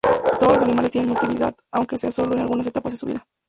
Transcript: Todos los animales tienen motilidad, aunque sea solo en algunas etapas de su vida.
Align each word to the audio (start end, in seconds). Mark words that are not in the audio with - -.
Todos 0.39 0.53
los 0.53 0.63
animales 0.63 0.91
tienen 0.91 1.11
motilidad, 1.11 1.55
aunque 1.69 1.95
sea 1.95 2.11
solo 2.11 2.33
en 2.33 2.39
algunas 2.39 2.65
etapas 2.65 2.93
de 2.93 2.97
su 2.97 3.05
vida. 3.05 3.23